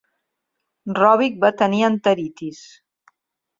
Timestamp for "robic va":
0.99-1.53